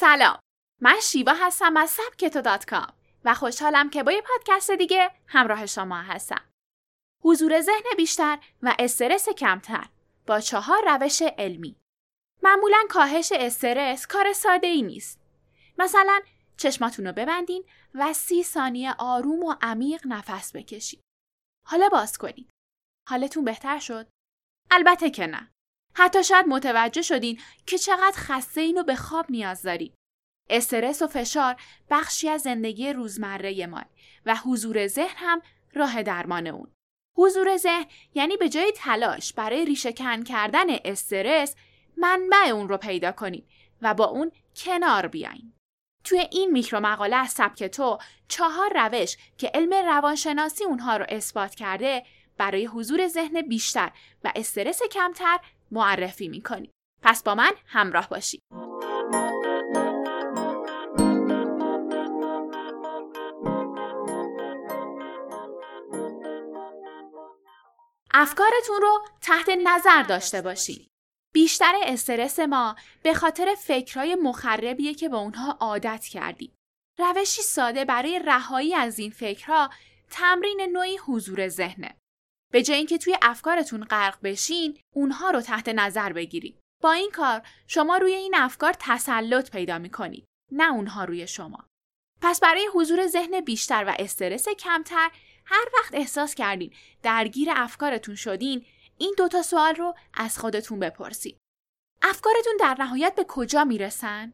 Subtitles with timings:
[0.00, 0.38] سلام.
[0.80, 2.92] من شیوا هستم از سبکتو دات کام
[3.24, 6.50] و خوشحالم که با یه پادکست دیگه همراه شما هستم.
[7.24, 9.88] حضور ذهن بیشتر و استرس کمتر
[10.26, 11.76] با چهار روش علمی.
[12.42, 15.20] معمولا کاهش استرس کار ساده ای نیست.
[15.78, 16.20] مثلا
[16.56, 21.02] چشماتون رو ببندین و سی ثانیه آروم و عمیق نفس بکشید
[21.66, 22.50] حالا باز کنید.
[23.08, 24.08] حالتون بهتر شد؟
[24.70, 25.50] البته که نه.
[25.98, 29.94] حتی شاید متوجه شدین که چقدر خسته اینو به خواب نیاز دارید.
[30.50, 31.56] استرس و فشار
[31.90, 33.84] بخشی از زندگی روزمره ما
[34.26, 35.42] و حضور ذهن هم
[35.74, 36.70] راه درمان اون.
[37.16, 41.54] حضور ذهن یعنی به جای تلاش برای ریشه کن کردن استرس
[41.96, 43.48] منبع اون رو پیدا کنید
[43.82, 45.52] و با اون کنار بیاین.
[46.04, 51.54] توی این میکرو مقاله از سبک تو چهار روش که علم روانشناسی اونها رو اثبات
[51.54, 52.02] کرده
[52.36, 53.90] برای حضور ذهن بیشتر
[54.24, 55.38] و استرس کمتر
[55.70, 56.70] معرفی می‌کنیم.
[57.02, 58.40] پس با من همراه باشید.
[68.10, 70.88] افکارتون رو تحت نظر داشته باشید.
[71.34, 76.54] بیشتر استرس ما به خاطر فکرهای مخربیه که به اونها عادت کردیم.
[76.98, 79.70] روشی ساده برای رهایی از این فکرها
[80.10, 81.97] تمرین نوعی حضور ذهنه.
[82.52, 86.60] به جای اینکه توی افکارتون غرق بشین اونها رو تحت نظر بگیرید.
[86.82, 91.66] با این کار شما روی این افکار تسلط پیدا می‌کنید نه اونها روی شما.
[92.22, 95.10] پس برای حضور ذهن بیشتر و استرس کمتر
[95.44, 98.66] هر وقت احساس کردین درگیر افکارتون شدین
[98.98, 101.38] این دوتا سوال رو از خودتون بپرسید.
[102.02, 104.32] افکارتون در نهایت به کجا می‌رسن؟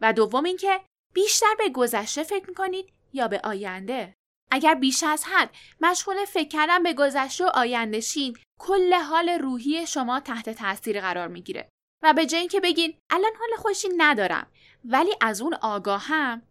[0.00, 0.80] و دوم اینکه
[1.14, 4.14] بیشتر به گذشته فکر می‌کنید یا به آینده؟
[4.50, 9.86] اگر بیش از حد مشغول فکر کردن به گذشته و آینده شین کل حال روحی
[9.86, 11.68] شما تحت تاثیر قرار می‌گیره.
[12.02, 14.46] و به جای اینکه بگین الان حال خوشی ندارم
[14.84, 16.42] ولی از اون آگاهم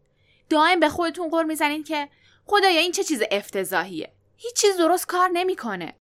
[0.49, 2.09] دائم به خودتون قر می‌زنین که
[2.45, 4.13] خدایا این چه چیز افتضاحیه.
[4.37, 5.95] هیچ چیز درست کار نمی‌کنه.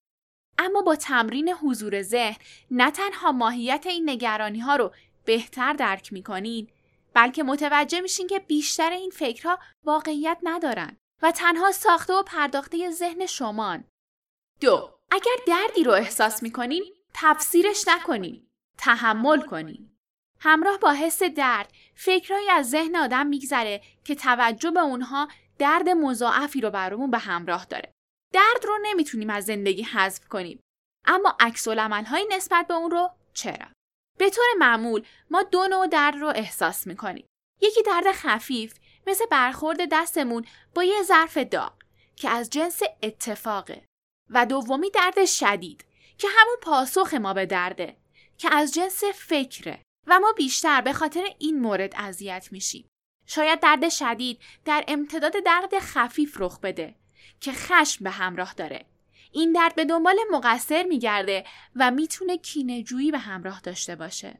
[0.58, 2.36] اما با تمرین حضور ذهن
[2.70, 4.94] نه تنها ماهیت این نگرانی ها رو
[5.24, 6.68] بهتر درک می‌کنین
[7.14, 10.96] بلکه متوجه میشین که بیشتر این فکرها واقعیت ندارن.
[11.24, 13.84] و تنها ساخته و پرداخته ذهن شمان.
[14.60, 18.46] دو اگر دردی رو احساس می‌کنین تفسیرش نکنین.
[18.78, 19.90] تحمل کنین.
[20.40, 26.60] همراه با حس درد فکرهایی از ذهن آدم میگذره که توجه به اونها درد مضاعفی
[26.60, 27.92] رو برامون به همراه داره.
[28.32, 30.60] درد رو نمی‌تونیم از زندگی حذف کنیم.
[31.06, 33.66] اما عکس های نسبت به اون رو چرا؟
[34.18, 37.26] به طور معمول ما دو نوع درد رو احساس می‌کنیم.
[37.60, 41.72] یکی درد خفیف مثل برخورد دستمون با یه ظرف داغ
[42.16, 43.84] که از جنس اتفاقه.
[44.30, 45.84] و دومی درد شدید
[46.18, 47.96] که همون پاسخ ما به درده
[48.38, 49.82] که از جنس فکره.
[50.06, 52.88] و ما بیشتر به خاطر این مورد اذیت میشیم.
[53.26, 56.94] شاید درد شدید در امتداد درد خفیف رخ بده
[57.40, 58.86] که خشم به همراه داره.
[59.32, 61.44] این درد به دنبال مقصر میگرده
[61.76, 64.38] و می‌تونه کینهجویی به همراه داشته باشه.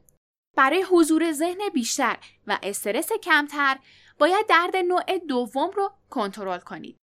[0.57, 3.79] برای حضور ذهن بیشتر و استرس کمتر
[4.19, 6.97] باید درد نوع دوم رو کنترل کنید.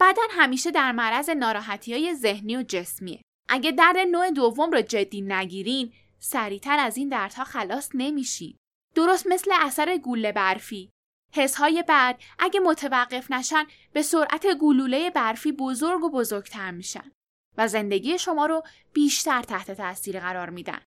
[0.00, 3.22] بدن همیشه در معرض ناراحتی های ذهنی و جسمیه.
[3.48, 8.56] اگه درد نوع دوم رو جدی نگیرین، سریعتر از این دردها خلاص نمیشید.
[8.94, 10.90] درست مثل اثر گوله برفی.
[11.34, 17.12] حسهای بعد اگه متوقف نشن به سرعت گلوله برفی بزرگ و بزرگتر میشن
[17.58, 20.80] و زندگی شما رو بیشتر تحت تاثیر قرار میدن.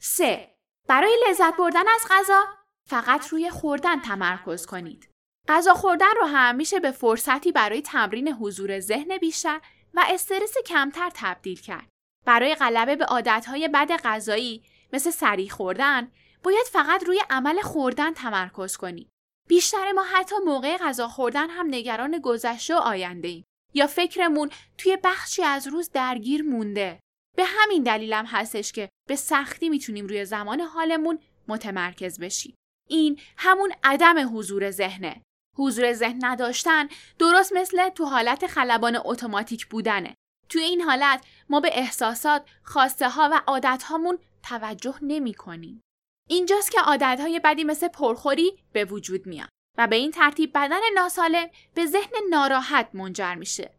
[0.00, 0.54] 3.
[0.88, 2.44] برای لذت بردن از غذا
[2.88, 5.08] فقط روی خوردن تمرکز کنید.
[5.48, 9.60] غذا خوردن رو هم میشه به فرصتی برای تمرین حضور ذهن بیشتر
[9.94, 11.88] و استرس کمتر تبدیل کرد.
[12.26, 16.10] برای غلبه به عادتهای بد غذایی مثل سریع خوردن
[16.42, 19.08] باید فقط روی عمل خوردن تمرکز کنید.
[19.48, 24.98] بیشتر ما حتی موقع غذا خوردن هم نگران گذشته و آینده ایم یا فکرمون توی
[25.04, 27.00] بخشی از روز درگیر مونده.
[27.36, 31.18] به همین دلیلم هستش که به سختی می‌تونیم روی زمان حالمون
[31.48, 32.54] متمرکز بشیم.
[32.88, 35.22] این همون عدم حضور ذهنه.
[35.56, 36.88] حضور ذهن نداشتن
[37.18, 40.14] درست مثل تو حالت خلبان اتوماتیک بودنه.
[40.48, 45.80] تو این حالت ما به احساسات، خواسته ها و عادت هامون توجه نمی کنیم.
[46.28, 49.48] اینجاست که عادت های بدی مثل پرخوری به وجود میان
[49.78, 53.70] و به این ترتیب بدن ناسالم به ذهن ناراحت منجر میشه.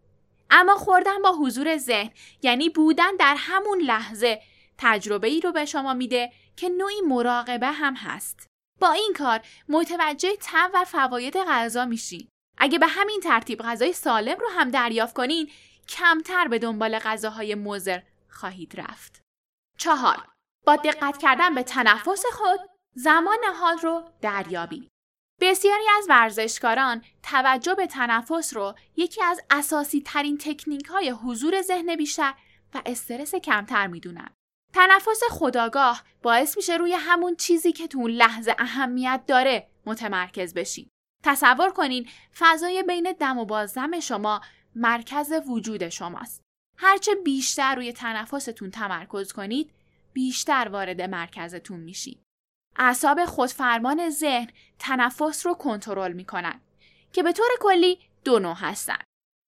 [0.50, 2.12] اما خوردن با حضور ذهن
[2.42, 4.42] یعنی بودن در همون لحظه
[4.78, 8.48] تجربه ای رو به شما میده که نوعی مراقبه هم هست.
[8.80, 12.28] با این کار متوجه تم و فواید غذا میشین.
[12.58, 15.52] اگه به همین ترتیب غذای سالم رو هم دریافت کنین
[15.88, 19.22] کمتر به دنبال غذاهای مزر خواهید رفت.
[19.78, 20.28] چهار
[20.66, 22.60] با دقت کردن به تنفس خود
[22.96, 24.90] زمان حال رو دریابید.
[25.42, 31.96] بسیاری از ورزشکاران توجه به تنفس رو یکی از اساسی ترین تکنیک های حضور ذهن
[31.96, 32.34] بیشتر
[32.74, 34.37] و استرس کمتر می‌دونن.
[34.78, 40.90] تنفس خداگاه باعث میشه روی همون چیزی که تو اون لحظه اهمیت داره متمرکز بشین.
[41.24, 44.42] تصور کنین فضای بین دم و بازدم شما
[44.76, 46.42] مرکز وجود شماست.
[46.78, 49.72] هرچه بیشتر روی تنفستون تمرکز کنید
[50.14, 52.22] بیشتر وارد مرکزتون میشید.
[52.76, 54.48] اعصاب خودفرمان ذهن
[54.80, 56.62] تنفس رو کنترل می‌کنن
[57.14, 59.00] که به طور کلی دو نوع هستن.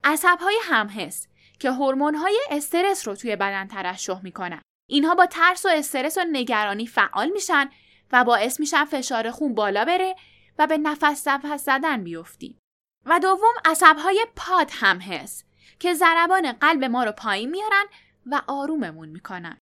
[0.04, 1.26] عصبهای همحس
[1.58, 4.62] که های استرس رو توی بدن ترشح می‌کنن.
[4.88, 7.70] اینها با ترس و استرس و نگرانی فعال میشن
[8.12, 10.16] و باعث میشن فشار خون بالا بره
[10.58, 12.58] و به نفس نفس زدن بیفتیم.
[13.06, 15.46] و دوم عصبهای پاد هم هست
[15.78, 17.84] که ضربان قلب ما رو پایین میارن
[18.26, 19.58] و آروممون می‌کنن.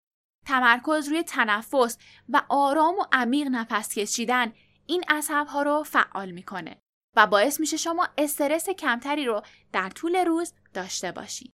[0.47, 1.97] تمرکز روی تنفس
[2.29, 4.53] و آرام و عمیق نفس کشیدن
[4.85, 6.77] این عصبها رو فعال می‌کنه
[7.15, 9.41] و باعث میشه شما استرس کمتری رو
[9.73, 11.53] در طول روز داشته باشید.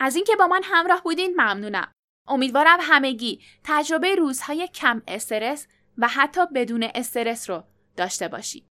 [0.00, 1.92] از اینکه با من همراه بودین ممنونم.
[2.26, 5.66] امیدوارم همگی تجربه روزهای کم استرس
[5.98, 7.64] و حتی بدون استرس رو
[7.96, 8.71] داشته باشید.